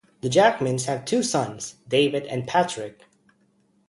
[0.21, 3.05] The Jackmans have two sons, David and Patrick.